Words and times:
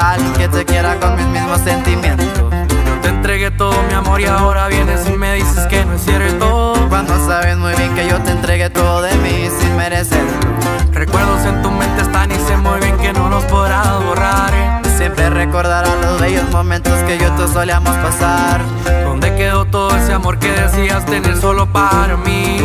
alguien 0.00 0.32
que 0.32 0.48
te 0.48 0.64
quiera 0.64 0.98
con 0.98 1.16
mis 1.16 1.26
mismos 1.26 1.60
sentimientos. 1.60 2.26
Yo 2.34 3.00
te 3.02 3.08
entregué 3.08 3.50
todo 3.50 3.74
mi 3.88 3.94
amor 3.94 4.20
y 4.20 4.24
ahora 4.24 4.68
vienes 4.68 5.06
y 5.08 5.16
me 5.16 5.34
dices 5.34 5.66
que 5.66 5.84
no 5.84 5.94
es 5.94 6.02
cierto. 6.02 6.74
Cuando 6.88 7.14
sabes 7.26 7.56
muy 7.56 7.74
bien 7.74 7.94
que 7.94 8.08
yo 8.08 8.18
te 8.20 8.30
entregué 8.30 8.70
todo 8.70 9.02
de 9.02 9.14
mí 9.16 9.48
sin 9.60 9.76
merecerlo. 9.76 10.38
Recuerdos 10.92 11.44
en 11.44 11.62
tu 11.62 11.70
mente 11.70 12.02
están 12.02 12.30
y 12.32 12.34
sé 12.34 12.56
muy 12.56 12.80
bien 12.80 12.96
que 12.98 13.12
no 13.12 13.28
los 13.28 13.44
podrás 13.44 14.02
borrar. 14.04 14.80
Siempre 14.96 15.30
recordarás 15.30 15.96
los 16.02 16.20
bellos 16.20 16.50
momentos 16.50 16.92
que 17.04 17.16
yo 17.16 17.30
tú 17.32 17.48
solíamos 17.48 17.96
pasar. 17.96 18.60
¿Dónde 19.04 19.34
quedó 19.34 19.64
todo 19.64 19.96
ese 19.96 20.12
amor 20.12 20.38
que 20.38 20.52
decías 20.52 21.06
tener 21.06 21.38
solo 21.38 21.72
para 21.72 22.18
mí? 22.18 22.58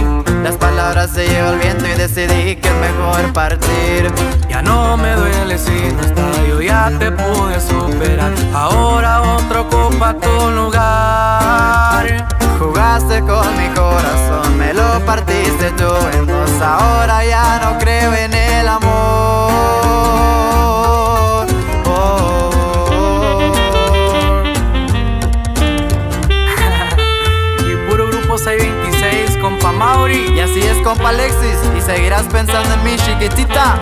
Las 0.44 0.58
palabras 0.58 1.12
se 1.12 1.28
llevó 1.28 1.52
el 1.52 1.60
viento 1.60 1.88
y 1.88 1.94
decidí 1.94 2.58
que 2.58 2.68
es 2.68 2.76
mejor 2.76 3.32
partir. 3.32 4.12
Ya 4.50 4.62
no 4.62 4.98
me 4.98 5.14
duele 5.14 5.58
si 5.58 5.94
no 5.94 6.02
está, 6.02 6.24
yo 6.48 6.60
te 6.92 7.12
pude 7.12 7.60
superar. 7.60 8.32
Ahora 8.54 9.22
otro 9.22 9.62
ocupa 9.62 10.14
tu 10.14 10.52
lugar. 10.52 12.28
Jugaste 12.60 13.22
con 13.22 13.58
mi 13.58 13.68
corazón, 13.70 14.56
me 14.58 14.72
lo 14.74 15.04
partiste 15.06 15.72
tú 15.72 15.92
en 16.14 16.28
dos. 16.28 16.62
Ahora 16.62 17.26
ya 17.26 17.60
no 17.64 17.80
creo 17.80 18.14
en 18.14 18.34
el 18.34 18.68
amor. 18.68 18.92
Oh, 21.88 22.24
y 27.68 27.76
puro 27.90 28.08
grupo 28.10 28.38
626, 28.38 29.38
compa 29.42 29.72
Mauri. 29.72 30.34
Y 30.36 30.40
así 30.40 30.60
es, 30.60 30.78
compa 30.84 31.10
Alexis, 31.10 31.58
y 31.76 31.82
seguirás 31.82 32.24
pensando 32.28 32.76
en 32.76 32.84
mi 32.84 32.96
chiquitita. 32.98 33.80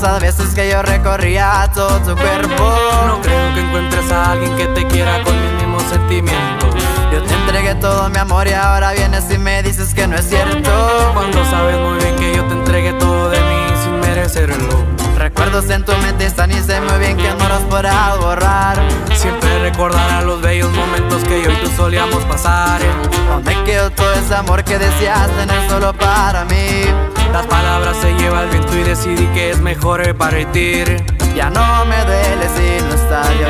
Esas 0.00 0.20
veces 0.22 0.54
que 0.54 0.70
yo 0.70 0.80
recorría 0.80 1.70
todo 1.74 1.98
tu 1.98 2.16
cuerpo. 2.16 2.74
No 3.06 3.20
creo 3.20 3.52
que 3.52 3.60
encuentres 3.60 4.10
a 4.10 4.32
alguien 4.32 4.56
que 4.56 4.66
te 4.68 4.86
quiera 4.86 5.22
con 5.22 5.38
mis 5.38 5.52
mismos 5.60 5.82
sentimientos. 5.90 6.74
Yo 7.12 7.22
te 7.22 7.34
entregué 7.34 7.74
todo 7.74 8.08
mi 8.08 8.16
amor 8.16 8.48
y 8.48 8.52
ahora 8.52 8.92
vienes 8.92 9.30
y 9.30 9.36
me 9.36 9.62
dices 9.62 9.92
que 9.92 10.06
no 10.06 10.16
es 10.16 10.26
cierto. 10.26 10.70
Cuando 11.12 11.44
sabes 11.50 11.78
muy 11.80 11.98
bien 11.98 12.16
que 12.16 12.34
yo 12.34 12.44
te 12.44 12.54
entregué 12.54 12.94
todo 12.94 13.28
de 13.28 13.40
mí 13.40 13.74
sin 13.82 14.00
merecerlo. 14.00 14.86
Recuerdos 15.18 15.68
en 15.68 15.84
tu 15.84 15.92
mente 15.98 16.24
están 16.24 16.50
y 16.50 16.54
sé 16.62 16.80
muy 16.80 16.98
bien 16.98 17.18
que 17.18 17.28
no 17.34 17.46
los 17.50 17.60
podrás 17.64 18.18
borrar. 18.20 18.78
Siempre 19.14 19.58
recordarás 19.58 20.24
los 20.24 20.40
bellos 20.40 20.72
momentos 20.72 21.22
que 21.24 21.42
yo 21.42 21.50
y 21.50 21.56
tú 21.56 21.70
solíamos 21.76 22.24
pasar. 22.24 22.80
¿Dónde 23.28 23.54
quedó 23.64 23.90
todo 23.90 24.14
ese 24.14 24.34
amor 24.34 24.64
que 24.64 24.78
decías 24.78 25.28
tener 25.36 25.68
solo 25.68 25.92
para 25.92 26.46
mí? 26.46 26.86
Las 27.34 27.46
palabras 27.46 27.96
se 28.00 28.14
lleva 28.14 28.44
el 28.44 28.50
y 28.74 28.82
decidí 28.82 29.26
que 29.34 29.50
es 29.50 29.60
mejor 29.60 30.14
partir. 30.16 31.02
Ya 31.34 31.50
no 31.50 31.84
me 31.86 31.96
duele 32.04 32.48
si 32.56 32.84
no 32.84 32.94
está, 32.94 33.22
yo 33.40 33.48